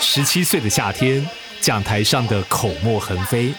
[0.00, 1.26] 十七岁的夏天，
[1.60, 3.52] 讲台上的口沫横飞，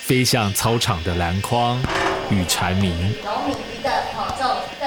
[0.00, 1.80] 飞向操场的篮筐
[2.30, 3.14] 与蝉鸣。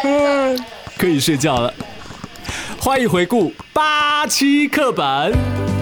[0.04, 0.66] 嗯，
[0.98, 1.74] 可以睡觉了。
[2.80, 5.73] 欢迎回顾八七课本。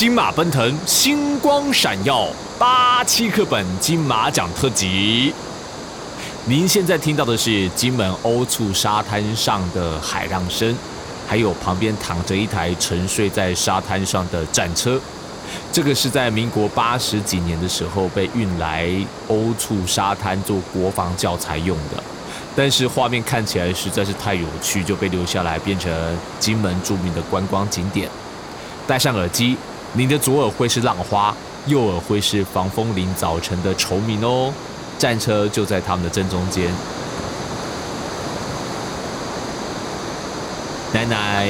[0.00, 2.26] 金马奔腾，星光闪耀，
[2.58, 5.30] 八七课本金马奖特辑。
[6.46, 10.74] 您现在听到的是金门欧处沙滩上的海浪声，
[11.28, 14.98] 还有旁边躺着一台沉睡在沙滩上的战车。
[15.70, 18.88] 这个是在民国八十几年的时候被运来
[19.28, 22.02] 欧处沙滩做国防教材用的，
[22.56, 25.92] 但是画面看起来实在是太有趣，就被留下来变成
[26.38, 28.08] 金门著名的观光景点。
[28.86, 29.58] 戴上耳机。
[29.92, 31.34] 你的左耳会是浪花，
[31.66, 34.52] 右耳会是防风林早晨的虫鸣哦。
[34.96, 36.72] 战车就在他们的正中间。
[40.92, 41.48] 奶奶，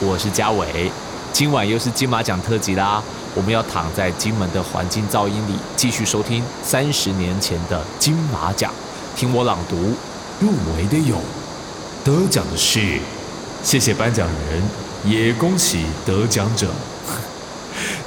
[0.00, 0.90] 我是嘉伟，
[1.32, 3.02] 今晚又是金马奖特辑啦。
[3.34, 8.70] 我们要躺在金门的环境噪音里，继续收听三十年前的金马奖。
[9.16, 9.94] 听我朗读，
[10.40, 11.16] 入围的有，
[12.04, 13.00] 得奖的是，
[13.62, 14.62] 谢谢颁奖人，
[15.04, 16.66] 也恭喜得奖者。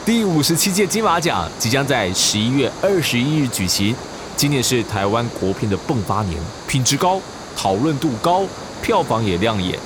[0.04, 3.96] 第五十七届金马奖即将在十一月二十一日举行。
[4.36, 7.22] 今年是台湾国片的迸发年，品质高，
[7.56, 8.42] 讨论度高，
[8.82, 9.78] 票房也亮眼，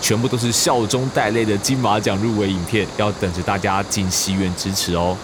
[0.00, 5.16] 全部都是笑中带泪的金马奖入围影片，要等着大家进戏院支持哦。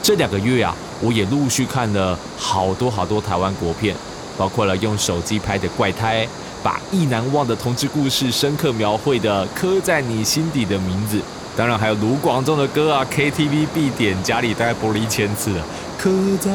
[0.00, 3.96] 这两个月啊，我也陆续看了好多好多台湾国片，
[4.38, 6.24] 包括了用手机拍的怪胎，
[6.62, 11.20] 把意难忘的同志故事深刻描绘的刻在你心底的名字。
[11.54, 15.62] 当然还有卢广仲的歌啊，KTV 必点，家里大概播了一千次了。
[15.98, 16.50] 刻在……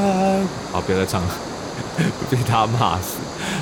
[0.72, 1.30] 好，不要再唱了，
[2.32, 3.18] 被他骂死。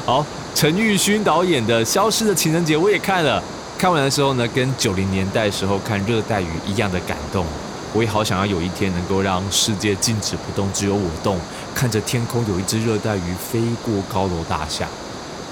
[0.05, 0.25] 好，
[0.55, 3.43] 陈玉勋导演的《消失的情人节》我也看了，
[3.77, 7.45] 看完的时候呢，跟九零年代时候看《热带雨》一样的感动。
[7.93, 11.37] 我也好想要有一天能够让世界静止不动，只有我动，
[11.73, 14.85] 看着天空有一只热带鱼飞过高楼大厦，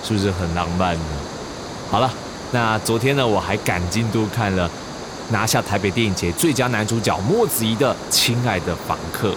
[0.01, 1.05] 是不是很浪漫呢？
[1.91, 2.09] 好了，
[2.51, 4.69] 那昨天呢，我还赶进度看了。
[5.29, 9.29] 拿下台北电影节最佳男主角莫子仪的《亲爱的访客》，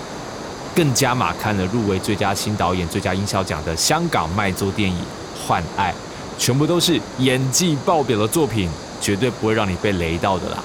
[0.74, 4.96] 更加马看了入围最佳新导演、最佳音效奖的香港卖座电影
[5.46, 5.90] 《换爱》，
[6.38, 8.68] 全部都是演技爆表的作品，
[9.00, 10.62] 绝对不会让你被雷到的啦。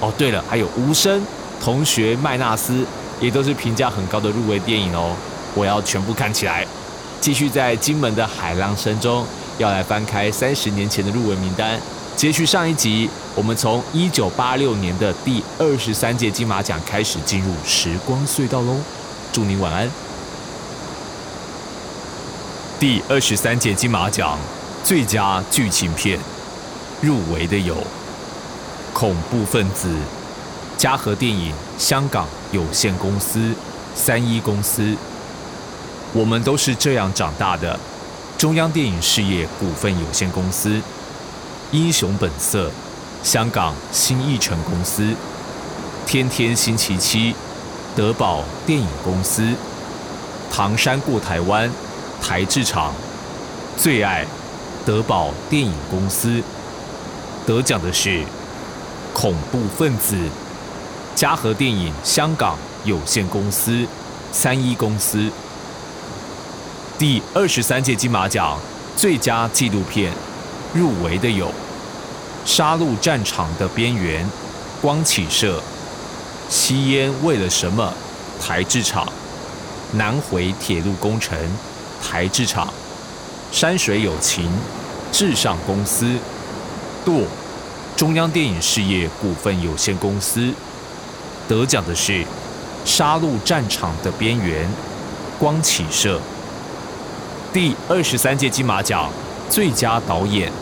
[0.00, 1.20] 哦，对了，还有《无声》、
[1.62, 2.72] 《同学麦纳斯》，
[3.20, 5.14] 也都是评价很高的入围电影哦。
[5.54, 6.64] 我要全部看起来，
[7.20, 9.26] 继续在金门的海浪声中，
[9.58, 11.80] 要来翻开三十年前的入围名单。
[12.18, 18.76] 接续上一集，我们从一九八六年的第二十三届金马奖开始进入时光隧道喽。
[19.32, 19.88] 祝您晚安。
[22.80, 24.36] 第二十三届金马奖
[24.82, 26.18] 最佳剧情片
[27.00, 27.76] 入围的有
[28.92, 29.88] 《恐怖分子》、
[30.76, 33.54] 嘉禾电影香港有限公司、
[33.94, 34.96] 三一公司。
[36.12, 37.78] 我们都是这样长大的，
[38.36, 40.82] 中央电影事业股份有限公司。
[41.70, 42.70] 英雄本色，
[43.22, 45.14] 香港新艺城公司，
[46.06, 47.34] 天天星期七，
[47.94, 49.54] 德宝电影公司，
[50.50, 51.70] 唐山过台湾，
[52.22, 52.94] 台制厂，
[53.76, 54.24] 最爱，
[54.86, 56.42] 德宝电影公司，
[57.46, 58.24] 得奖的是
[59.12, 60.16] 恐怖分子，
[61.14, 63.86] 嘉禾电影香港有限公司，
[64.32, 65.30] 三一公司，
[66.98, 68.58] 第二十三届金马奖
[68.96, 70.10] 最佳纪录片。
[70.74, 71.46] 入围的有
[72.44, 74.24] 《杀戮战场的边缘》、
[74.80, 75.62] 光启社、
[76.48, 77.92] 吸烟为了什么？
[78.40, 79.04] 台制厂、
[79.94, 81.36] 南回铁路工程
[82.00, 82.72] 台制厂、
[83.50, 84.48] 山水有情
[85.10, 86.16] 至上公司、
[87.04, 87.22] 舵
[87.96, 90.54] 中央电影事业股份有限公司。
[91.48, 92.12] 得奖的是
[92.84, 94.64] 《杀戮战场的边缘》
[95.40, 96.20] 光启社。
[97.52, 99.10] 第二十三届金马奖
[99.50, 100.52] 最佳导演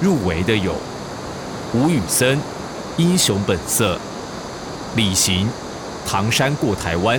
[0.00, 0.74] 入围的有
[1.74, 2.38] 吴宇森
[2.96, 3.96] 《英雄本色》，
[4.94, 5.46] 李行
[6.08, 7.18] 《唐山过台湾》。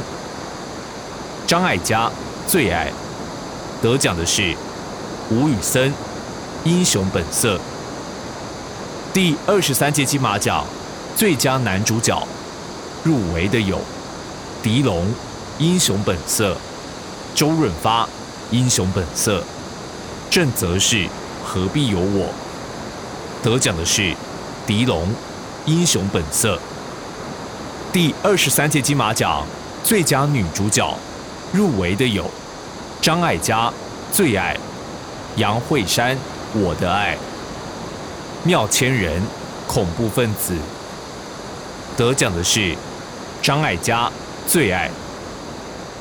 [1.46, 2.10] 张艾嘉
[2.48, 2.92] 最爱
[3.82, 4.56] 得奖的是
[5.30, 5.92] 吴宇森
[6.64, 7.58] 《英雄本色》。
[9.14, 10.66] 第二十三届金马奖
[11.16, 12.26] 最佳男主角
[13.04, 13.80] 入围的有
[14.64, 15.06] 狄龙
[15.60, 16.54] 《英雄本色》，
[17.36, 18.06] 周润发
[18.52, 19.40] 《英雄本色》，
[20.36, 21.08] 正则是
[21.46, 22.28] 何必有我？
[23.42, 24.14] 得奖的是
[24.68, 25.04] 狄龙
[25.66, 26.58] 《英雄本色》。
[27.94, 29.48] 第二十三届金马奖
[29.82, 30.94] 最佳女主角。
[31.54, 32.30] 入围的有
[33.02, 33.70] 张艾嘉
[34.12, 34.54] 《最爱》，
[35.40, 36.14] 杨慧珊
[36.54, 37.16] 《我的爱》，
[38.44, 39.22] 妙千人
[39.66, 40.54] 《恐怖分子》。
[41.96, 42.76] 得奖的是
[43.42, 44.08] 张艾嘉
[44.46, 44.90] 《最爱》。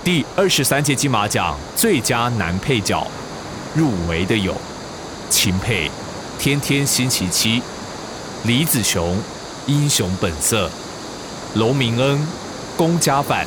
[0.02, 3.06] 第二十三届金马奖最佳男配角
[3.74, 4.54] 入围的有
[5.28, 5.88] 秦沛
[6.40, 7.58] 《天天星期七》，
[8.44, 9.16] 李子雄
[9.66, 10.68] 《英雄本色》，
[11.58, 12.16] 娄明恩
[12.76, 13.44] 《公家饭》。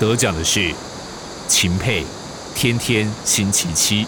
[0.00, 0.72] 得奖的是。
[1.48, 2.06] 秦沛，
[2.54, 4.06] 天天星期七。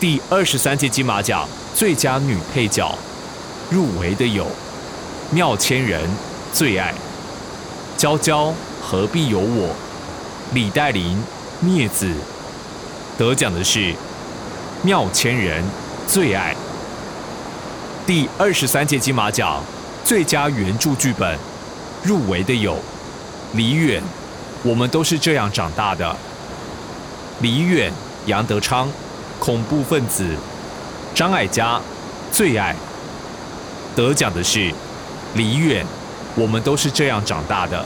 [0.00, 2.94] 第二十三届金马奖最佳女配角
[3.70, 4.46] 入围的有
[5.30, 6.10] 妙千人
[6.52, 6.92] 最爱，
[7.96, 8.52] 娇娇
[8.82, 9.74] 何必有我，
[10.52, 11.22] 李黛玲
[11.64, 12.12] 镊子。
[13.20, 13.94] 得奖的是
[14.82, 15.62] 妙千人
[16.08, 16.56] 最爱。
[18.06, 19.62] 第二十三届金马奖
[20.02, 21.38] 最佳原著剧本
[22.02, 22.78] 入围的有
[23.52, 24.02] 李远。
[24.62, 26.16] 我们都是这样长大的。
[27.42, 27.92] 李远、
[28.24, 28.90] 杨德昌，
[29.38, 30.24] 恐怖分子；
[31.14, 31.78] 张艾嘉，
[32.32, 32.74] 最爱。
[33.94, 34.72] 得奖的是
[35.34, 35.84] 李远。
[36.36, 37.84] 我们都是这样长大的。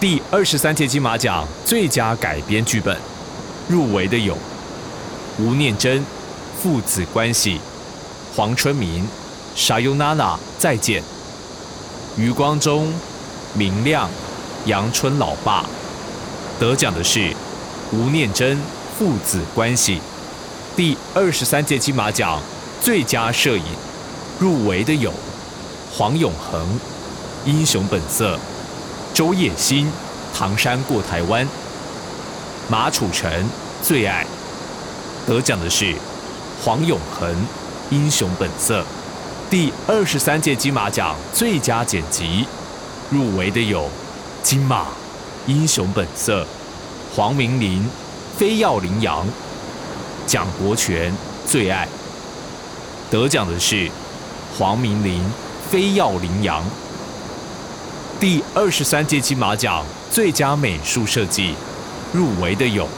[0.00, 2.96] 第二十三届金马奖最佳改编剧本
[3.70, 4.36] 入围的有
[5.38, 6.00] 吴念真
[6.60, 7.54] 《父子关系》，
[8.36, 9.04] 黄春明
[9.54, 11.00] 《沙尤娜娜再见》，
[12.18, 12.92] 余光中
[13.54, 14.10] 明亮。
[14.66, 15.64] 阳春老爸
[16.58, 17.34] 得奖的是
[17.92, 18.58] 吴念真
[18.98, 20.00] 父子关系。
[20.76, 22.40] 第二十三届金马奖
[22.80, 23.64] 最佳摄影
[24.38, 25.12] 入围的有
[25.92, 26.62] 黄永恒
[27.48, 28.36] 《英雄本色》，
[29.14, 29.90] 周叶星
[30.34, 31.44] 唐山过台湾》，
[32.70, 33.28] 马楚成
[33.82, 34.24] 最爱
[35.26, 35.92] 得奖的是
[36.62, 37.28] 黄永恒
[37.90, 38.82] 《英雄本色》。
[39.50, 42.46] 第二十三届金马奖最佳剪辑
[43.10, 43.88] 入围的有。
[44.44, 44.86] 金马，
[45.48, 46.46] 英雄本色，
[47.14, 47.84] 黄明林，
[48.38, 49.26] 非要羚羊，
[50.24, 51.12] 蒋国权
[51.44, 51.88] 最爱。
[53.10, 53.90] 得奖的是
[54.56, 55.20] 黄明林，
[55.68, 56.64] 非要羚羊。
[58.20, 61.54] 第二十三届金马奖最佳美术设计
[62.12, 62.88] 入围的有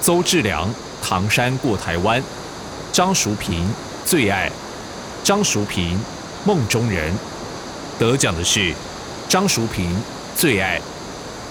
[0.00, 0.68] 邹志良，
[1.02, 2.20] 《唐山过台湾》，
[2.92, 3.68] 张淑平
[4.04, 4.50] 最爱，
[5.24, 5.98] 张淑平，
[6.44, 7.12] 梦中人。
[7.98, 8.72] 得奖的是
[9.28, 9.96] 张淑平。
[10.34, 10.80] 最爱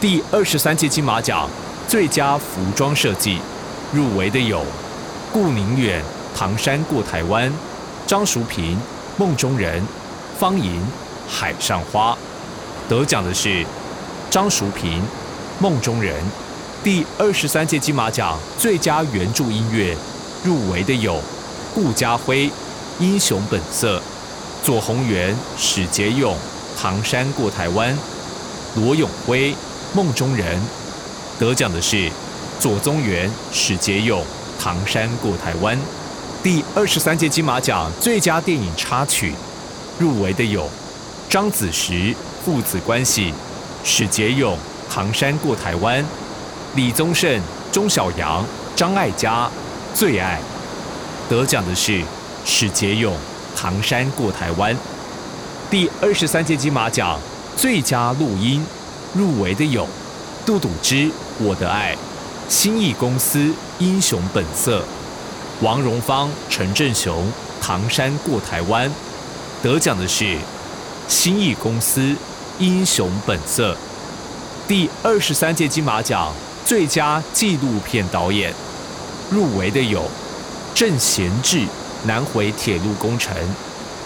[0.01, 1.47] 第二十三届金马奖
[1.87, 3.37] 最佳服装设计
[3.93, 4.65] 入围的有
[5.31, 6.01] 顾宁远
[6.37, 7.47] 《唐山过台湾》，
[8.07, 8.75] 张淑平
[9.17, 9.81] 《梦中人》，
[10.37, 10.81] 方莹
[11.29, 12.11] 《海上花》。
[12.89, 13.63] 得奖的是
[14.31, 14.99] 张淑平
[15.59, 16.19] 《梦中人》。
[16.83, 19.95] 第二十三届金马奖最佳原著音乐
[20.43, 21.21] 入围的有
[21.75, 22.47] 顾家辉
[22.99, 23.99] 《英雄本色》，
[24.65, 26.33] 左宏元《史杰勇》
[26.75, 27.93] 《唐山过台湾》。
[28.75, 29.51] 罗永辉
[29.93, 30.57] 《梦中人》
[31.39, 32.09] 得奖的是
[32.59, 34.19] 左宗元、史杰勇
[34.59, 35.77] 《唐山过台湾》。
[36.41, 39.33] 第二十三届金马奖最佳电影插曲
[39.99, 40.67] 入围的有
[41.29, 41.93] 张子时
[42.43, 43.31] 《父子关系》、
[43.83, 44.55] 史杰勇
[44.91, 46.03] 《唐山过台湾》、
[46.75, 49.45] 李宗盛、钟晓阳、张艾嘉
[49.93, 50.39] 《最爱》。
[51.29, 52.01] 得奖的是
[52.45, 53.13] 史杰勇
[53.55, 54.73] 《唐山过台湾》。
[55.69, 57.19] 第二十三届金马奖。
[57.61, 58.65] 最佳录音
[59.13, 59.87] 入围的有
[60.45, 60.95] 杜笃之
[61.39, 61.93] 《我的爱》，
[62.49, 63.37] 新艺公司
[63.77, 64.79] 《英雄本色》，
[65.61, 67.25] 王荣芳、陈振雄
[67.63, 68.89] 《唐山过台湾》。
[69.61, 70.37] 得奖的是
[71.07, 72.01] 新艺公司
[72.57, 73.73] 《英雄本色》。
[74.67, 76.33] 第二十三届金马奖
[76.71, 78.53] 最佳纪录片导演
[79.29, 80.09] 入围的有
[80.73, 81.57] 郑贤志
[82.05, 83.35] 《南回铁路工程》，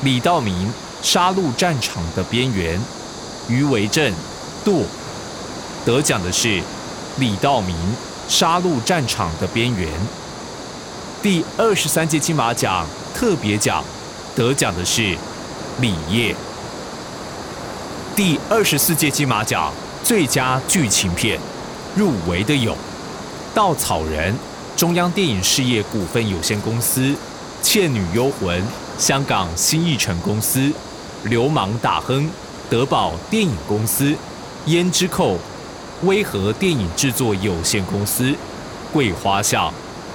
[0.01, 0.67] 李道明
[1.03, 2.79] 《杀戮战场的边缘》。
[3.47, 4.11] 余维正，
[4.63, 4.83] 杜
[5.85, 6.59] 得奖的是
[7.19, 7.75] 李道明
[8.27, 9.87] 杀戮战场的边缘。
[11.21, 13.83] 第二十三届金马奖特别奖
[14.35, 15.15] 得奖的是
[15.79, 16.35] 李烨。
[18.15, 19.71] 第二十四届金马奖
[20.03, 21.39] 最佳剧情片
[21.95, 22.73] 入围的有
[23.53, 24.33] 《稻草人》
[24.75, 26.99] 中央电影事业股份有限公司、
[27.61, 28.61] 《倩女幽魂》
[28.97, 30.59] 香港新艺城公司、
[31.23, 32.25] 《流氓大亨》
[32.69, 34.03] 德宝电影公司、
[34.67, 35.35] 《胭脂扣》
[36.03, 38.25] 威和电影制作有限公司、
[38.91, 39.71] 《桂花巷》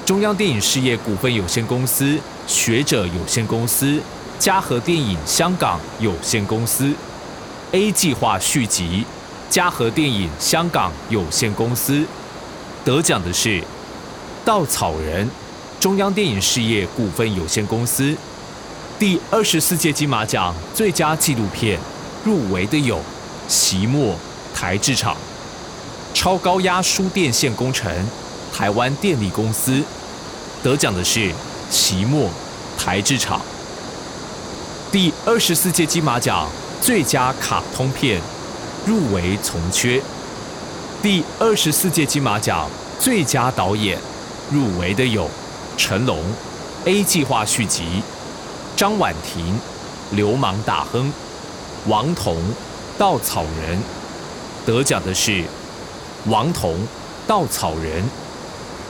[0.07, 3.99] 中央电影事业股份有限公司、学者有限公司、
[4.39, 6.93] 嘉禾电影香港有限公司、
[7.73, 9.07] A 计划续集、
[9.51, 12.07] 嘉禾电影香港有限公司。
[12.85, 13.63] 得奖的是。
[14.43, 15.31] 稻草人，
[15.79, 18.17] 中央电影事业股份有限公司，
[18.99, 21.79] 第二十四届金马奖最佳纪录片
[22.25, 22.97] 入围的有
[23.47, 24.17] 《席墨
[24.55, 25.15] 台制厂》、
[26.19, 27.93] 超高压输电线工程、
[28.53, 29.85] 台湾电力公司。
[30.63, 31.21] 得奖的是
[31.71, 32.31] 《席墨
[32.79, 33.39] 台制厂》。
[34.91, 36.49] 第二十四届金马奖
[36.81, 38.21] 最佳卡通片
[38.87, 40.01] 入围从缺。
[41.03, 42.69] 第二十四届金马奖
[42.99, 43.99] 最佳导演。
[44.53, 45.31] 入围的有
[45.77, 46.19] 成龙，
[46.85, 47.85] 《A 计划续集》，
[48.77, 49.55] 张婉婷，
[50.17, 51.07] 《流氓大亨》，
[51.87, 52.35] 王童，
[52.99, 53.79] 《稻草人》。
[54.67, 55.45] 得奖的是
[56.27, 56.75] 王童，
[57.29, 58.03] 《稻草人》。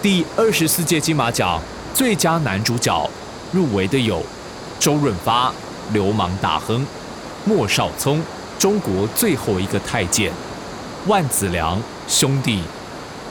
[0.00, 1.60] 第二十四届金马奖
[1.92, 3.08] 最佳男主角
[3.52, 4.22] 入围的有
[4.78, 5.50] 周润发，
[5.92, 6.80] 《流氓大亨》，
[7.44, 8.18] 莫少聪，
[8.60, 10.30] 《中国最后一个太监》，
[11.06, 12.62] 万梓良兄弟。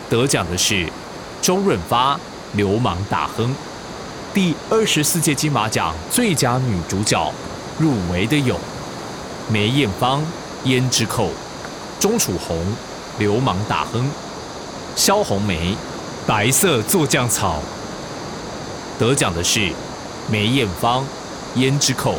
[0.09, 0.89] 得奖的是。
[1.41, 2.19] 周润发，
[2.53, 3.55] 流氓大亨。
[4.33, 7.31] 第二十四届金马奖最佳女主角
[7.77, 8.59] 入围的有
[9.49, 10.21] 梅艳芳，
[10.67, 11.27] 《胭脂扣》；
[11.97, 12.57] 钟楚红，
[13.17, 14.03] 《流氓大亨》；
[14.97, 15.71] 萧红梅，
[16.27, 17.61] 《白色做酱草》。
[18.99, 19.71] 得奖的是
[20.29, 21.05] 梅艳芳，
[21.57, 22.15] 《胭脂扣》。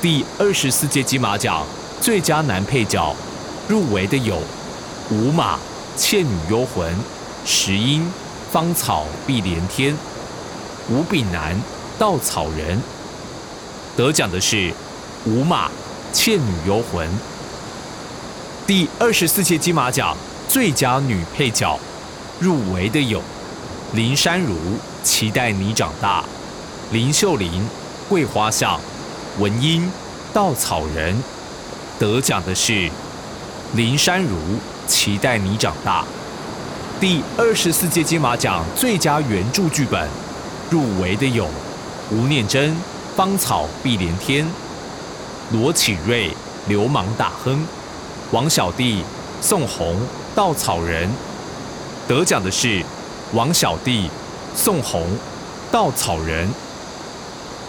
[0.00, 1.66] 第二十四届金马奖
[2.02, 3.14] 最佳男配角
[3.68, 4.36] 入围的有
[5.08, 5.54] 吴马，
[5.96, 6.92] 《倩女幽魂》。
[7.44, 8.12] 石英，
[8.50, 9.94] 芳草碧连天；
[10.90, 11.56] 吴炳南，
[12.00, 12.82] 稻草人。
[13.96, 14.74] 得奖的是
[15.24, 15.68] 吴马，
[16.12, 17.08] 《倩女幽魂》。
[18.66, 20.16] 第二十四届金马奖
[20.48, 21.78] 最佳女配角
[22.40, 23.22] 入围的有
[23.92, 24.54] 林珊如，
[25.04, 26.22] 《期待你长大》；
[26.90, 27.62] 林秀玲，
[28.08, 28.76] 《桂花巷》；
[29.40, 29.86] 文英，
[30.32, 31.14] 《稻草人》。
[32.02, 32.90] 得奖的是
[33.76, 34.36] 林珊如，
[34.88, 36.02] 《期待你长大》。
[37.00, 40.08] 第二十四届金马奖最佳原著剧本
[40.68, 41.46] 入围的有
[42.10, 42.70] 吴念真
[43.14, 44.44] 《芳草碧连天》，
[45.52, 46.30] 罗启瑞
[46.66, 47.54] 《流氓大亨》，
[48.32, 49.04] 王小弟
[49.40, 49.94] 宋红
[50.34, 51.08] 《稻草人》。
[52.08, 52.84] 得奖的是
[53.32, 54.10] 王小弟
[54.56, 55.02] 宋红
[55.70, 56.48] 《稻草人》。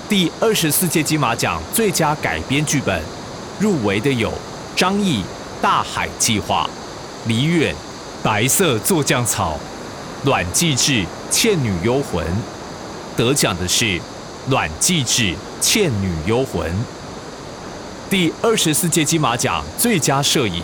[0.09, 2.99] 第二十四届金马奖最佳改编剧本
[3.59, 4.31] 入围的有
[4.75, 5.21] 张译
[5.61, 6.69] 《大海计划》，
[7.27, 7.75] 李远。
[8.23, 9.59] 白色做酱草，
[10.23, 10.93] 阮继志
[11.29, 12.25] 《倩女幽魂》
[13.17, 13.99] 得奖的是
[14.49, 15.23] 阮继志
[15.59, 16.71] 《倩女幽魂》。
[18.09, 20.63] 第二十四届金马奖最佳摄影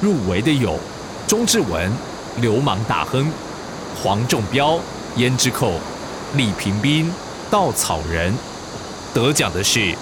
[0.00, 0.78] 入围的有
[1.26, 1.90] 钟志文
[2.40, 3.24] 《流氓大亨》，
[4.00, 4.74] 黄仲标
[5.16, 5.72] 《胭脂扣》，
[6.36, 7.06] 李平斌
[7.50, 8.32] 《稻草人》。
[9.12, 9.96] 得奖的是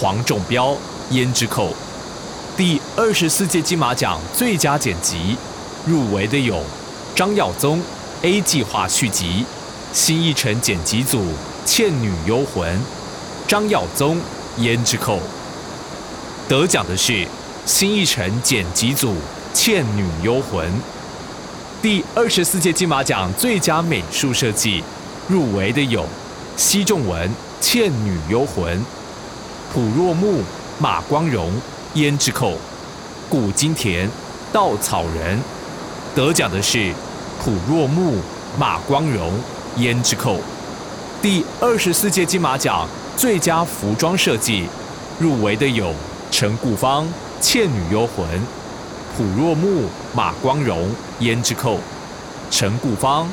[0.00, 0.68] 黄仲标
[1.10, 1.70] 《胭脂扣》。
[2.56, 5.36] 第二十四届金马奖最佳剪辑。
[5.88, 6.62] 入围的有
[7.14, 7.78] 张耀宗
[8.22, 9.42] 《A 计划续集》，
[9.92, 11.18] 新艺城剪辑组
[11.64, 12.76] 《倩女幽魂》，
[13.46, 14.18] 张耀宗
[14.60, 15.16] 《胭脂扣》。
[16.46, 17.26] 得奖的是
[17.64, 19.12] 新艺城剪辑组
[19.54, 20.68] 《倩女幽魂》。
[21.80, 24.82] 第二十四届金马奖最佳美术设计
[25.26, 26.04] 入围的有
[26.56, 27.28] 奚仲文
[27.60, 28.78] 《倩女幽魂》，
[29.72, 30.42] 朴若木、
[30.80, 31.50] 马光荣
[31.98, 32.52] 《胭脂扣》，
[33.28, 34.06] 古金田
[34.52, 35.36] 《稻草人》。
[36.14, 36.92] 得奖的是
[37.42, 38.18] 朴若木、
[38.56, 39.32] 马光荣
[39.80, 40.36] 《胭脂扣》。
[41.20, 44.68] 第二十四届金马奖最佳服装设计
[45.18, 45.92] 入围的有
[46.30, 47.04] 陈顾芳
[47.40, 48.24] 《倩女幽魂》，
[49.16, 50.88] 朴若木、马光荣
[51.22, 51.74] 《胭脂扣》，
[52.52, 53.26] 陈顾芳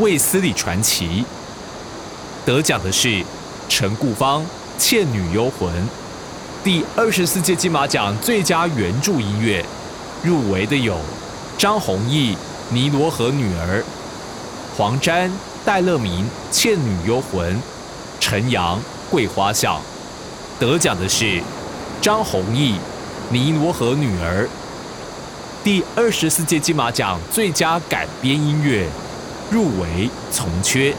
[0.02, 1.22] 《卫斯理传奇》。
[2.46, 3.22] 得奖的是
[3.68, 4.40] 陈顾芳
[4.78, 5.70] 《倩女幽魂》。
[6.68, 9.64] 第二十四届金马奖最佳原著音乐
[10.22, 10.98] 入围的有。
[11.56, 12.34] 张弘毅
[12.68, 13.80] 《尼罗河女儿》，
[14.76, 15.32] 黄沾、
[15.64, 17.56] 戴乐明《倩女幽魂》，
[18.20, 18.78] 陈阳
[19.10, 19.80] 《桂花巷》。
[20.60, 21.40] 得奖的是
[22.02, 22.74] 张弘毅
[23.30, 24.44] 《尼罗河女儿》。
[25.64, 28.86] 第二十四届金马奖最佳改编音乐
[29.50, 30.94] 入围从缺。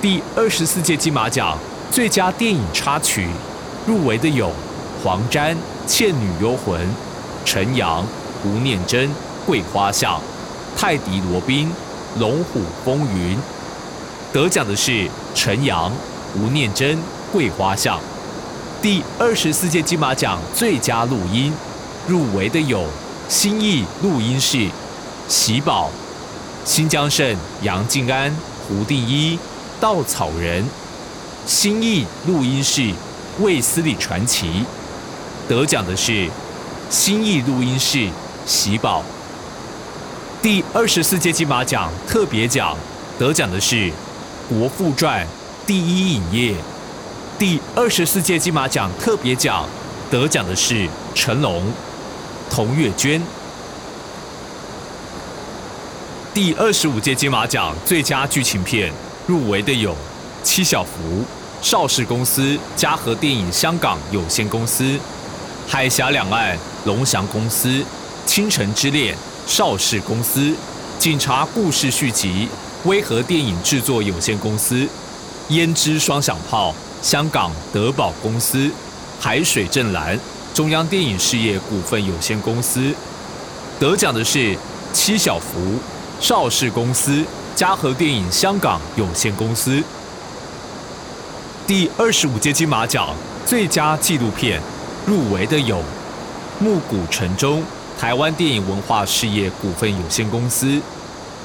[0.00, 1.58] 第二十四届金马奖
[1.90, 3.28] 最佳电影插曲
[3.86, 4.50] 入围的有
[5.02, 6.80] 黄沾《倩女幽魂》、
[7.44, 8.06] 陈阳、
[8.44, 9.08] 吴念真
[9.44, 10.20] 《桂花巷》、
[10.78, 11.68] 泰迪罗宾
[12.20, 13.36] 《龙虎风云》。
[14.32, 15.90] 得奖的是陈阳、
[16.36, 16.96] 吴念真
[17.32, 17.98] 《桂花巷》。
[18.80, 21.52] 第二十四届金马奖最佳录音
[22.06, 22.84] 入围的有。
[23.28, 24.68] 新义录音室，
[25.26, 25.88] 喜宝，
[26.66, 28.30] 新疆盛杨静安、
[28.68, 29.38] 胡定一，
[29.80, 30.66] 稻草人，
[31.46, 32.92] 新义录音室，
[33.40, 34.64] 卫斯理传奇，
[35.48, 36.28] 得奖的是
[36.90, 38.08] 新义录音室，
[38.44, 39.02] 喜宝。
[40.42, 42.76] 第二十四届金马奖特别奖
[43.18, 43.90] 得奖的是
[44.48, 45.26] 国父传
[45.66, 46.54] 第一影业。
[47.38, 49.66] 第二十四届金马奖特别奖
[50.10, 51.62] 得奖的是成龙。
[52.50, 53.22] 童月娟。
[56.34, 58.92] 第二十五届金马奖最佳剧情片
[59.26, 59.92] 入围的有
[60.42, 60.90] 《七小福》、
[61.62, 64.82] 邵氏公司嘉禾电影香港有限公司、
[65.66, 67.68] 《海峡两岸》龙翔公司、
[68.26, 69.14] 《倾城之恋》
[69.46, 70.40] 邵氏公司、
[70.98, 72.48] 《警察故事续集》
[72.88, 74.74] 威和电影制作有限公司、
[75.48, 78.58] 《胭脂双响炮》香港德宝公司、
[79.20, 80.16] 《海水正蓝》。
[80.52, 82.92] 中央电影事业股份有限公司
[83.80, 84.54] 得奖的是
[84.92, 85.78] 七小福
[86.20, 89.82] 邵氏公司嘉禾电影香港有限公司。
[91.66, 93.14] 第二十五届金马奖
[93.46, 94.60] 最佳纪录片
[95.06, 95.76] 入围的有
[96.58, 97.60] 《暮鼓晨钟》
[98.00, 100.66] 台湾电影文化事业股份有限公司、《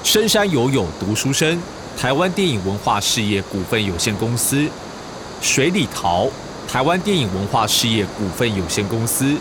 [0.04, 1.56] 深山游泳读书生》
[2.00, 4.58] 台湾电影文化事业股份有限公司、
[5.42, 6.26] 《水里桃》。
[6.68, 9.38] 台湾电影文化事业股份有限公司、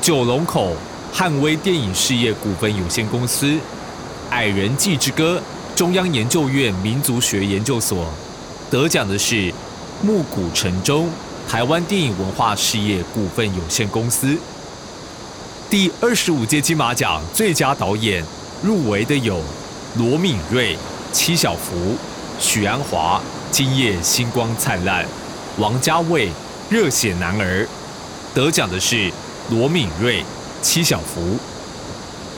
[0.00, 0.74] 九龙口
[1.12, 3.56] 汉威电影事业股份有限公司、
[4.30, 5.40] 矮人记之歌
[5.76, 8.08] 中央研究院民族学研究所
[8.68, 9.36] 得奖的是
[10.02, 11.06] 《暮鼓晨钟》
[11.50, 14.36] 台湾电影文化事业股份有限公司。
[15.70, 18.24] 第二十五届金马奖最佳导演
[18.62, 19.40] 入围的有
[19.96, 20.76] 罗敏瑞、
[21.12, 21.96] 戚小福、
[22.38, 23.18] 许鞍华
[23.50, 25.04] 《今夜星光灿烂》、
[25.58, 26.30] 王家卫。
[26.70, 27.68] 热血男儿
[28.34, 29.12] 得奖的是
[29.50, 30.24] 罗敏瑞、
[30.62, 31.38] 戚小福。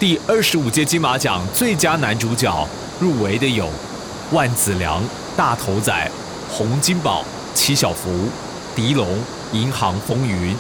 [0.01, 3.69] 第二十五届金马奖最佳男主角入围的有
[4.33, 5.03] 万梓良、
[5.37, 6.11] 大头仔、
[6.51, 7.25] 洪金宝、
[7.57, 8.29] 戚小福、
[8.77, 9.19] 狄龙、
[9.53, 10.55] 银行风云。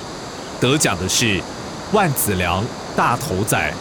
[0.58, 1.40] 得奖的是
[1.92, 2.64] 万梓良、
[2.96, 3.72] 大头仔。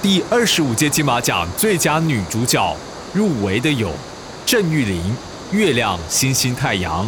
[0.00, 2.76] 第二十五届金马奖最佳女主角
[3.12, 3.90] 入围的有
[4.46, 5.16] 郑玉玲、
[5.50, 7.06] 月亮、星星、太阳。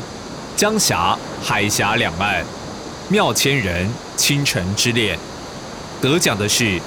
[0.56, 2.44] 江霞，海峡两岸，
[3.08, 5.18] 妙千人，倾城之恋，
[6.00, 6.80] 得奖的是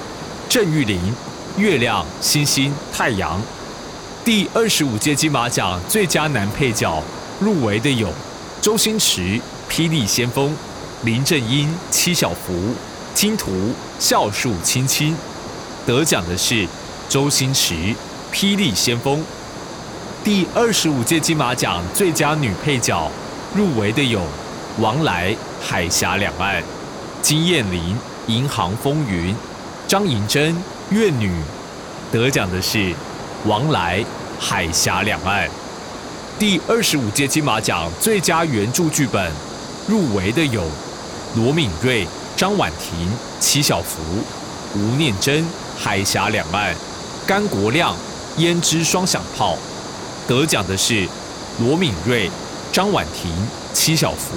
[0.48, 1.14] 郑玉玲，
[1.58, 3.40] 月亮、星星、太阳。
[4.24, 7.02] 第二十五届金马奖最佳男配角
[7.40, 8.08] 入围的有
[8.60, 9.20] 周星驰，
[9.70, 10.50] 《霹雳先锋》，
[11.04, 12.74] 林正英，七小福，
[13.14, 15.16] 金图，孝树青青。
[15.86, 16.66] 得奖的是
[17.08, 17.74] 周星驰，
[18.32, 19.18] 《霹雳先锋》。
[20.24, 23.10] 第二十五届金马奖最佳女配角。
[23.54, 24.20] 入围的有
[24.78, 25.30] 王来
[25.62, 26.60] 《海峡两岸》、
[27.22, 27.96] 金燕玲
[28.30, 29.32] 《银行风云》、
[29.86, 30.54] 张银珍
[30.90, 31.30] 《怨女》。
[32.12, 32.92] 得奖的是
[33.46, 34.00] 王来
[34.38, 35.48] 《海峡两岸》。
[36.38, 39.32] 第二十五届金马奖最佳原著剧本
[39.88, 40.62] 入围的有
[41.34, 44.00] 罗敏瑞、张婉婷、戚小福、
[44.76, 45.42] 吴念真
[45.76, 46.72] 《海峡两岸》、
[47.26, 47.92] 甘国亮
[48.40, 49.54] 《胭脂双响炮》。
[50.28, 51.08] 得奖的是
[51.58, 52.30] 罗敏瑞。
[52.70, 53.32] 张婉婷、
[53.72, 54.36] 戚小福，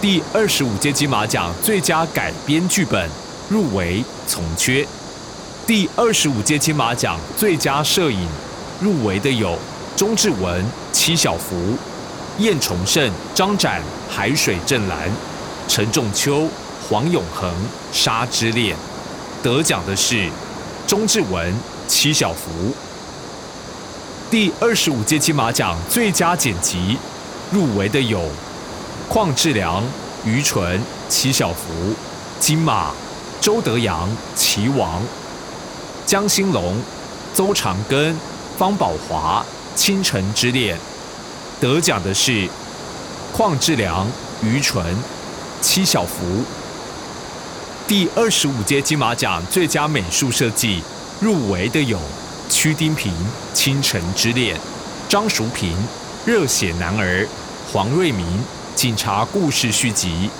[0.00, 3.10] 第二十五届金马奖最佳改编剧本
[3.50, 4.86] 入围从缺。
[5.66, 8.26] 第二十五届金马奖最佳摄影
[8.80, 9.58] 入围的有
[9.96, 11.76] 钟志文、戚小福、
[12.38, 13.80] 燕崇盛、张展
[14.12, 15.08] 《海水正蓝》、
[15.68, 16.48] 陈仲秋、
[16.88, 17.50] 黄永恒
[17.92, 18.76] 《沙之恋》。
[19.42, 20.28] 得奖的是
[20.86, 21.54] 钟志文、
[21.86, 22.74] 戚小福。
[24.30, 26.96] 第二十五届金马奖最佳剪辑。
[27.54, 28.20] 入围的有
[29.08, 29.84] 邝志良、
[30.24, 31.72] 于纯、齐小福、
[32.40, 32.90] 金马、
[33.40, 35.00] 周德阳、齐王、
[36.04, 36.76] 江兴龙、
[37.32, 38.12] 邹长庚、
[38.58, 40.76] 方宝华《倾城之恋》。
[41.60, 42.48] 得奖的是
[43.32, 44.06] 邝志良、
[44.42, 44.84] 于纯、
[45.60, 46.44] 戚小福。
[47.86, 50.82] 第二十五届金马奖最佳美术设计
[51.20, 51.98] 入围的有
[52.48, 53.12] 屈丁平
[53.52, 54.56] 《倾城之恋》、
[55.08, 55.72] 张淑平
[56.24, 57.22] 《热血男儿》。
[57.72, 58.24] 黄瑞明
[58.76, 60.30] 《警察故事续集》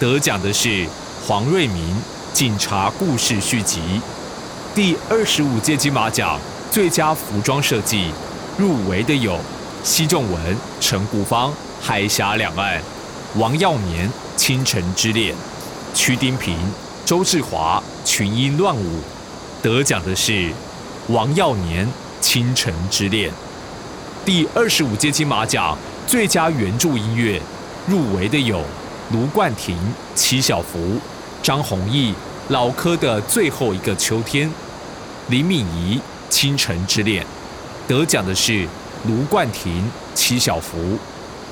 [0.00, 0.86] 得奖的是
[1.26, 1.94] 黄瑞明
[2.34, 3.80] 《警察故事续集》。
[4.74, 6.38] 第二十五届金马奖
[6.70, 8.10] 最佳服装设计
[8.58, 9.38] 入围的有
[9.82, 12.78] 奚仲文、陈谷芳《海峡两岸》，
[13.38, 15.34] 王耀年《倾城之恋》，
[15.94, 16.56] 曲丁平、
[17.04, 18.98] 周志华《群英乱舞》。
[19.62, 20.50] 得奖的是
[21.08, 21.86] 王耀年
[22.20, 23.30] 《倾城之恋》。
[24.24, 27.40] 第二十五届金马奖最佳原著音乐
[27.88, 28.62] 入围的有
[29.12, 29.76] 卢冠廷
[30.14, 30.78] 《七小福》，
[31.42, 32.12] 张弘毅
[32.48, 34.46] 《老柯的最后一个秋天》。
[35.28, 35.96] 林敏仪
[36.28, 37.24] 《倾城之恋》
[37.92, 38.66] 得奖的是
[39.06, 39.82] 卢冠廷
[40.14, 40.78] 《七小福》。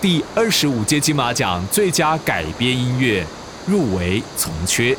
[0.00, 3.22] 第二十五届金马奖最佳改编音乐
[3.66, 4.94] 入围《从缺》。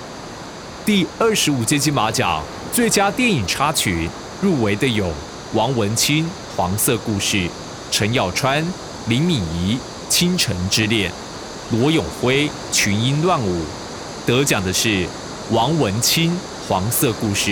[0.86, 4.08] 第二十五届金马奖最佳电影插曲
[4.40, 5.12] 入围的有
[5.56, 6.26] 王文清
[6.56, 7.38] 《黄色故事》、
[7.90, 8.64] 陈耀川、
[9.08, 9.76] 林敏仪
[10.10, 11.12] 《倾城之恋》、
[11.72, 13.62] 罗永辉《群英乱舞》。
[14.28, 15.08] 得奖的是
[15.50, 16.34] 王文清
[16.70, 17.50] 《黄色故事》。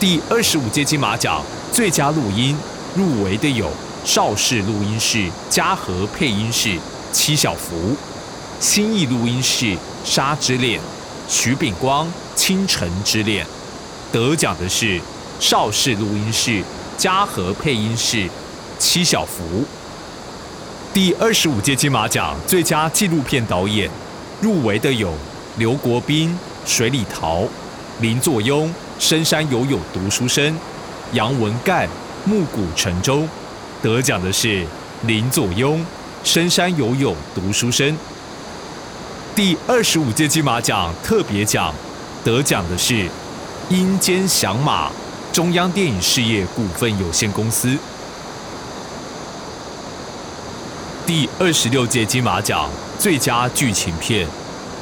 [0.00, 2.58] 第二十五届金马奖最佳录音
[2.94, 3.70] 入围的有
[4.04, 6.78] 邵氏录音室、嘉禾配音室、
[7.10, 7.96] 七小福；
[8.60, 9.66] 新意录音室
[10.04, 10.78] 《沙之恋》、
[11.28, 13.44] 徐秉光《倾城之恋》。
[14.12, 15.00] 得奖的是
[15.40, 16.62] 邵氏录音室、
[16.98, 18.28] 嘉禾配音室、
[18.78, 19.64] 七小福。
[20.92, 23.90] 第二十五届金马奖最佳纪录片导演
[24.42, 25.14] 入围的有
[25.56, 27.44] 刘国斌、水里桃、
[28.00, 28.68] 林作庸。
[28.98, 30.56] 深山游泳读书生
[31.12, 31.88] 杨文干
[32.24, 33.28] 暮鼓晨钟，
[33.82, 34.64] 得奖的是
[35.06, 35.80] 林作庸。
[36.22, 37.96] 深山游泳读书生。
[39.34, 41.74] 第二十五届金马奖特别奖
[42.22, 43.08] 得奖的是
[43.68, 44.92] 阴间响马
[45.32, 47.76] 中央电影事业股份有限公司。
[51.04, 54.28] 第二十六届金马奖最佳剧情片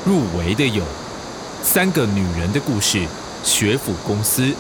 [0.04, 0.84] 入围的有
[1.62, 2.98] 《三个女人的故事》。
[3.42, 4.54] 学府公司、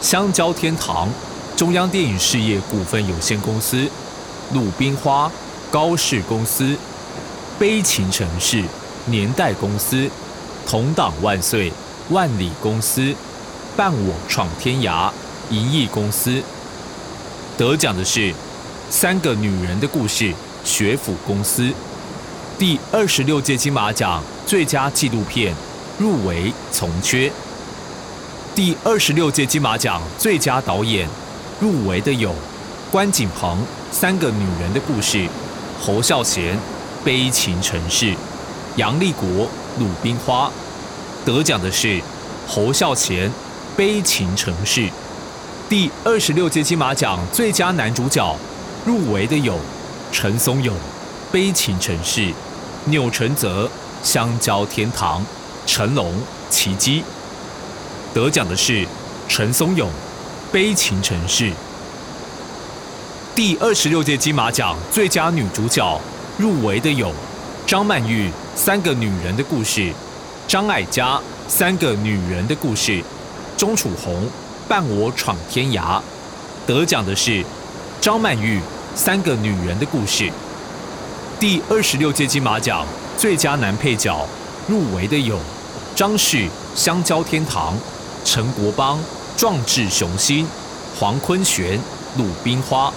[0.00, 1.10] 香蕉天堂、
[1.58, 3.84] 中央电影事业股份有限公司、
[4.54, 5.28] 鲁冰花、
[5.72, 6.76] 高氏公司、
[7.58, 8.62] 悲情城市、
[9.06, 10.08] 年代公司、
[10.64, 11.72] 同党万岁、
[12.10, 13.12] 万里公司、
[13.76, 15.10] 伴我闯天涯、
[15.50, 16.40] 银翼公司。
[17.56, 18.20] 得奖的是
[18.88, 20.26] 《三个女人的故事》
[20.62, 21.72] 学府公司。
[22.56, 25.52] 第二十六届金马奖最佳纪录片
[25.98, 27.28] 入围从缺。
[28.54, 31.08] 第二十六届金马奖最佳导演
[31.60, 32.32] 入围的有
[32.90, 33.58] 关锦鹏
[33.90, 35.18] 《三个女人的故事》，
[35.80, 36.54] 侯孝贤
[37.04, 38.06] 《悲情城市》，
[38.76, 39.28] 杨立国
[39.80, 40.46] 《鲁冰花》。
[41.26, 42.00] 得奖的是
[42.46, 43.28] 侯孝贤
[43.76, 44.82] 《悲情城市》。
[45.68, 48.36] 第二十六届金马奖最佳男主角
[48.86, 49.58] 入围的有
[50.12, 50.74] 陈松勇
[51.32, 52.20] 《悲情城市》，
[52.84, 53.66] 钮承泽
[54.04, 55.20] 《香蕉天堂》，
[55.66, 56.12] 成龙
[56.48, 57.00] 《奇迹》。
[58.14, 58.86] 得奖的是
[59.28, 59.88] 陈松勇，
[60.50, 61.44] 《悲情城市》。
[63.34, 66.00] 第二十六届金马奖最佳女主角
[66.38, 67.12] 入围的有
[67.66, 69.80] 张曼玉《三个女人的故事》，
[70.46, 72.92] 张艾嘉《三个女人的故事》，
[73.56, 74.24] 钟楚红
[74.66, 75.98] 《伴我闯天涯》。
[76.66, 77.44] 得奖的是
[78.00, 78.58] 张曼玉
[78.94, 80.24] 《三个女人的故事》。
[81.38, 84.26] 第二十六届金马奖最佳男配角
[84.66, 85.38] 入围的有
[85.94, 86.36] 张氏
[86.74, 87.74] 《香蕉天堂》。
[88.30, 88.98] 陈国邦
[89.38, 90.44] 《壮志雄心》，
[90.98, 91.78] 黄坤玄
[92.16, 92.88] 《鲁冰花》，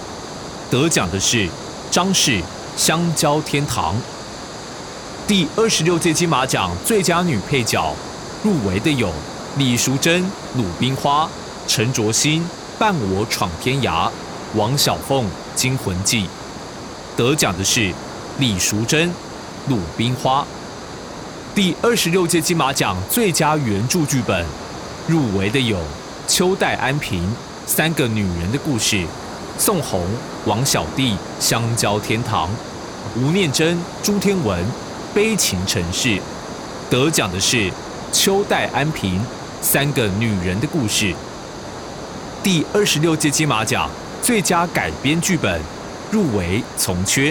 [0.68, 1.48] 得奖的是
[1.88, 2.32] 张氏
[2.76, 3.94] 《香蕉天堂》。
[5.24, 7.94] 第二十六届金马奖最佳女配角
[8.42, 9.08] 入围的有
[9.56, 10.20] 李淑珍
[10.56, 11.26] 《鲁冰花》，
[11.68, 12.42] 陈卓欣
[12.76, 14.08] 《伴我闯天涯》，
[14.56, 15.24] 王小凤
[15.54, 16.24] 《惊魂记》。
[17.16, 17.94] 得奖的是
[18.40, 19.08] 李淑珍
[19.68, 20.42] 《鲁冰花》。
[21.54, 24.44] 第二十六届金马奖最佳原著剧本。
[25.08, 25.78] 入围的有
[26.32, 27.20] 秋代安平
[27.66, 28.96] 《三个女人的故事》，
[29.58, 30.06] 宋红、
[30.46, 32.48] 王小弟《香蕉天堂》，
[33.14, 34.58] 吴念真、朱天文
[35.14, 36.08] 《悲情城市》。
[36.88, 37.70] 得奖的是
[38.10, 39.20] 秋代安平
[39.60, 41.12] 《三个女人的故事》。
[42.42, 43.90] 第二十六届金马奖
[44.22, 45.60] 最佳改编剧本
[46.10, 47.30] 入围《从缺》。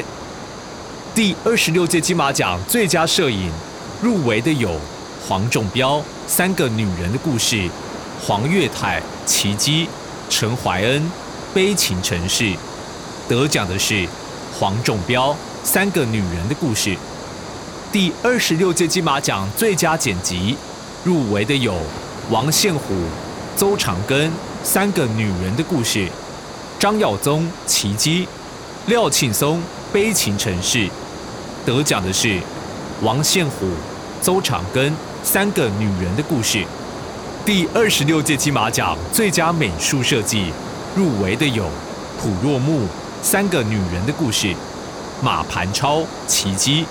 [1.15, 3.51] 第二十六届金马奖最佳摄影
[3.99, 4.79] 入围的有
[5.27, 5.99] 黄仲标。
[6.31, 7.69] 三个女人的故事，
[8.23, 9.85] 黄月泰《奇迹》，
[10.29, 11.01] 陈怀恩
[11.53, 12.43] 《悲情城市》。
[13.27, 14.07] 得奖的是
[14.59, 15.31] 黄仲标
[15.63, 16.89] 《三个女人的故事》。
[17.91, 20.55] 第二十六届金马奖最佳剪辑
[21.03, 21.75] 入围的有
[22.29, 22.93] 王献虎、
[23.55, 24.27] 邹长庚
[24.63, 25.99] 《三个女人的故事》，
[26.77, 28.25] 张耀宗《奇迹》，
[28.89, 29.57] 廖庆松
[29.91, 30.77] 《悲情城市》。
[31.65, 32.39] 得奖的是
[33.01, 33.67] 王献虎、
[34.21, 34.91] 邹长庚。
[35.23, 36.65] 三个女人的故事。
[37.43, 40.53] 第二十六届金马奖最佳美术设计
[40.95, 41.67] 入围的有
[42.19, 42.81] 普若木
[43.23, 44.47] 《三个女人的故事》、
[45.23, 46.83] 马盘超《奇迹》、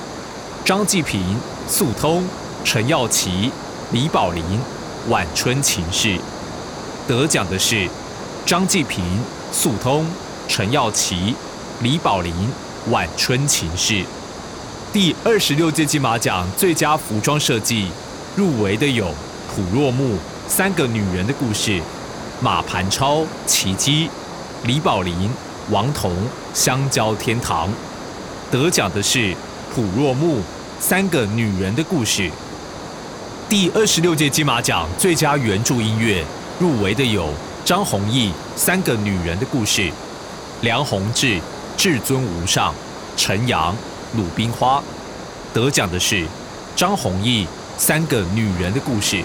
[0.65, 1.21] 张继平
[1.69, 2.23] 《速通》、
[2.65, 3.53] 陈耀琪、
[3.93, 4.43] 李宝林
[5.09, 6.09] 《晚春情事》。
[7.07, 7.89] 得奖的是
[8.45, 9.05] 张继平
[9.53, 10.05] 《速通》、
[10.49, 11.37] 陈耀琪、
[11.81, 12.33] 李宝林
[12.91, 13.95] 《晚春情事》。
[14.93, 17.93] 第二十六届金马奖最佳服装设计
[18.35, 19.15] 入围的有
[19.55, 20.19] 普若木。
[20.51, 21.81] 三个女人的故事，
[22.41, 24.11] 马盘超奇迹，
[24.65, 25.31] 李宝林、
[25.71, 26.13] 王彤
[26.53, 27.69] 香蕉天堂，
[28.51, 29.33] 得奖的是
[29.73, 30.41] 普若木
[30.81, 32.29] 三个女人的故事。
[33.49, 36.25] 第二十六届金马奖最佳原著音乐
[36.59, 37.33] 入围的有
[37.65, 39.89] 张弘毅三个女人的故事，
[40.63, 41.41] 梁宏志
[41.77, 42.75] 至尊无上，
[43.17, 43.73] 陈阳
[44.17, 44.83] 鲁冰花，
[45.55, 46.27] 得奖的是
[46.75, 47.47] 张弘毅
[47.79, 49.23] 三个女人的故事。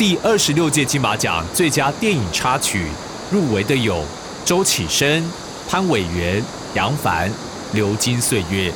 [0.00, 2.86] 第二十六届金马奖最佳电影插曲
[3.30, 4.02] 入围的有
[4.46, 5.30] 周启生、
[5.68, 7.28] 潘伟元、杨凡
[7.74, 8.70] 《流金岁月》、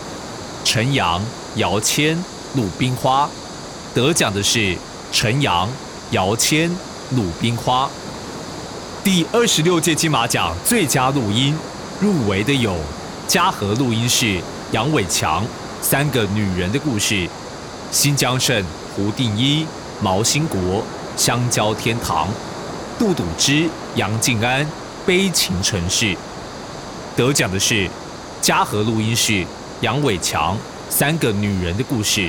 [0.64, 2.14] 陈阳、姚谦
[2.54, 3.24] 《鲁冰花》。
[3.94, 4.76] 得奖的是
[5.12, 5.66] 陈阳、
[6.10, 6.68] 姚谦
[7.16, 7.86] 《鲁冰花》。
[9.02, 11.56] 第二十六届金马奖最佳录音
[12.02, 12.76] 入围的有
[13.26, 14.38] 嘉禾录音室
[14.72, 15.42] 杨伟强
[15.80, 17.14] 《三个女人的故事》、
[17.90, 18.62] 新疆胜
[18.94, 19.66] 胡定一、
[20.02, 20.84] 毛兴国。
[21.16, 22.28] 香蕉天堂，
[22.98, 24.64] 杜笃之、杨静安
[25.06, 26.06] 《悲情城市》
[27.16, 27.88] 得奖的是
[28.40, 29.44] 嘉禾录音室
[29.80, 30.54] 杨伟强
[30.90, 32.20] 《三个女人的故事》。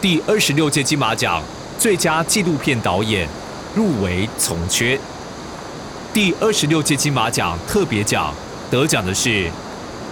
[0.00, 1.42] 第二十六届金马奖
[1.78, 3.28] 最佳纪录片导演
[3.74, 4.98] 入围从缺。
[6.12, 8.34] 第二十六届金马奖特别奖
[8.70, 9.48] 得奖的是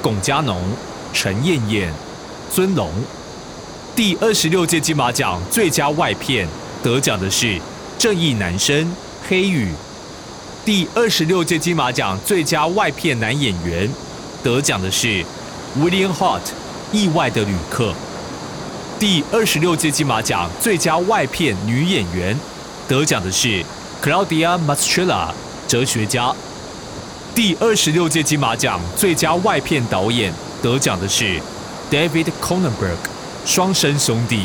[0.00, 0.62] 龚嘉农、
[1.12, 1.92] 陈燕燕、
[2.50, 2.90] 尊龙。
[3.96, 6.46] 第二十六届金马奖最佳外片。
[6.84, 7.46] 得奖的是
[7.98, 8.84] 《正义男生》
[9.26, 9.72] 黑羽，
[10.66, 13.88] 第二十六届金马奖最佳外片男演员，
[14.42, 15.24] 得奖的是
[15.80, 16.40] William Hart
[16.92, 17.92] 《意外的旅客》。
[18.98, 22.38] 第二十六届金马奖最佳外片女演员，
[22.86, 23.64] 得奖的是
[24.02, 25.28] Claudia Mastrella
[25.66, 26.26] 《哲学家》。
[27.34, 31.40] 第二十六届金马奖最佳外片导演，得奖的是
[31.90, 32.68] David Cronenberg
[33.46, 34.36] 《双生兄弟》。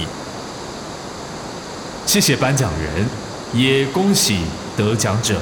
[2.10, 3.08] 谢谢颁奖人，
[3.54, 4.40] 也恭喜
[4.76, 5.40] 得奖者。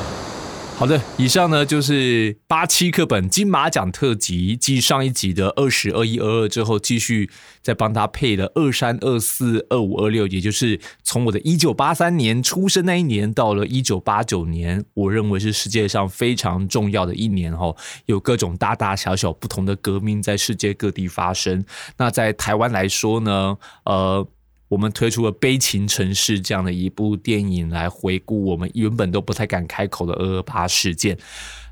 [0.76, 7.30] 好的，以上呢就是八七课本金马奖特辑，继上一集的二十二一二二之后，继续
[7.62, 17.74] 再帮他配了二三二四二五二六，也就是从我的一九八三年出生那一年到了一九八九年，我认为是世界上非常重要的一年哈，
[18.08, 21.64] 有各种大大小小不同的革命在世界各地发生。
[21.96, 24.28] 那在台湾来说呢，呃。
[24.68, 31.18] 我们推出了《悲情城市》这样的一部电影来回顾我们原本都不太敢开口的二二八事件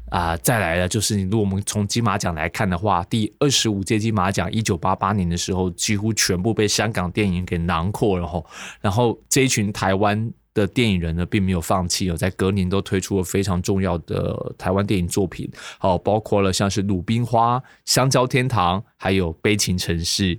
[0.09, 0.37] 啊！
[0.37, 8.45] 再来了，就是如果我们从金马奖来看的话，第二十五届金马奖一九八八年的时候，几乎全部被香港电影给囊括了吼。
[8.79, 20.35] 然后这一群台湾的电影人呢，并没有放弃哦，在隔年都推出了非常重要的台湾电影作品，好，包括了像是《鲁冰花》《香蕉天堂》还有《悲情城市》。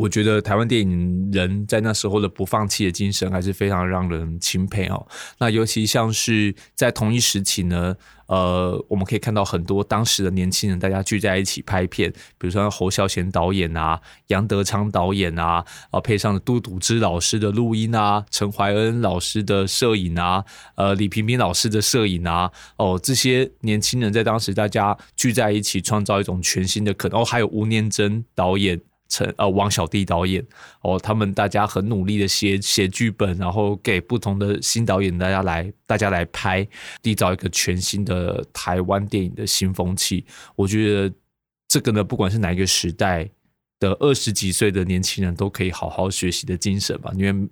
[0.00, 5.06] 我觉得台湾电影人在那时候的不放弃的精神还是非常让人钦佩哦。
[5.38, 7.94] 那尤其像是在同一时期呢，
[8.26, 20.42] 呃，我们可以看到很多当时的年轻人，大家聚在一起拍片，比如说侯孝贤导演啊、杨德昌导演啊，啊，配上杜笃之老师的录音啊、陈怀恩老师的摄影啊、
[20.76, 27.20] 呃，李平平老师的摄影啊，哦，这些年轻人在当时大家聚在一起，创造一种全新的可能。
[27.20, 28.80] 哦，还有吴念真导演。
[29.10, 30.42] 陈呃，王小弟导演
[30.82, 36.66] 哦，他们大家很努力的写写剧本，然后给不同的新导演大家来大家来拍，
[37.02, 40.24] 缔造一个全新的台湾电影的新风气。
[40.54, 41.12] 我觉得
[41.66, 43.28] 这个呢，不管是哪一个时代
[43.80, 47.10] 的二十几岁的年轻人，都可以好好学习的精神吧。
[47.16, 47.48] 因为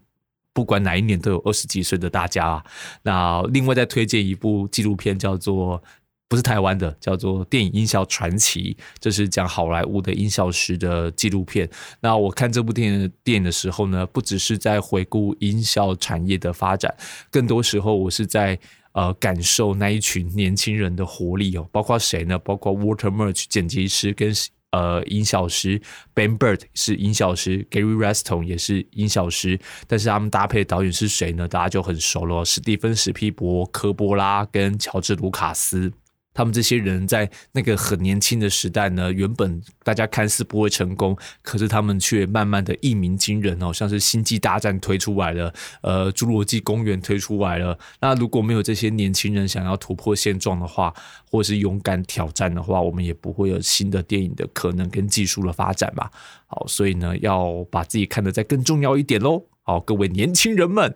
[0.52, 2.64] 不管哪一年都有二十几岁的大家。
[3.02, 5.82] 那另外再推荐一部纪录片，叫做。
[6.28, 11.68] 不是台湾的，叫做《电影音效传奇》，这是讲好莱坞的音效师的纪录片。
[12.00, 16.94] 那我看这部电影电影的时候呢，不只是在回顾音效产业的发展，
[17.30, 18.58] 更多时候我是在
[18.92, 21.66] 呃感受那一群年轻人的活力哦。
[21.72, 22.38] 包括谁呢？
[22.38, 24.30] 包括 Water Merch 剪辑师跟
[24.72, 25.80] 呃音效师
[26.12, 29.58] Ben Bird 是音效师，Gary Reston 也是音效师。
[29.86, 31.48] 但是他们搭配的导演是谁呢？
[31.48, 35.90] 大家就很熟了，史蒂芬史皮伯、科波拉跟乔治卢卡斯。
[36.38, 47.76] 他们这些人在那个很年轻的时代呢，原本大家看似不会成功，可是他们却慢慢的一鸣惊人哦，像是星际大战推出来了，呃，侏罗纪公园推出来了。
[48.00, 50.94] 那如果没有这些年轻人想要突破现状的话，
[51.28, 56.08] 或是勇敢挑战的话，我们也不会有新的电影的可能跟技术的发展吧。
[56.46, 59.42] 好，所以呢，要把自己看得再更重要一点喽。
[59.62, 60.94] 好，各位年轻人们。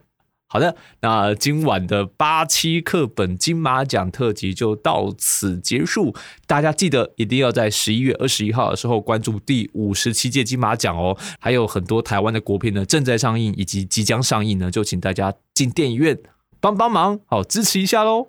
[0.52, 6.14] 好的，那今晚的八七课本金马奖特辑就到此结束。
[6.46, 11.16] 大家记得一定要在十一月二十一号的时候关注第五十七届金马奖哦。
[11.40, 16.18] 还有很多台湾的国片呢正在上映以及即将上映呢，就请大家进电影院
[16.60, 18.28] 帮帮忙，好支持一下喽。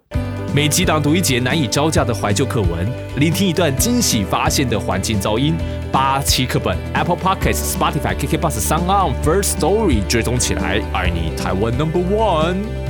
[0.56, 5.56] 每集朗读一节难以招架的怀旧课文，聆听一段惊喜发现的环境噪音。
[5.92, 12.83] 八期课本，Apple Podcasts、Spotify、KK Bus、Sound On、First Story 追踪起来，爱你台湾 Number One。